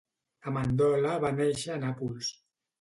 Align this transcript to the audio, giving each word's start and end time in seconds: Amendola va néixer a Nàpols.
Amendola 0.51 1.13
va 1.27 1.33
néixer 1.43 1.77
a 1.77 1.79
Nàpols. 1.87 2.35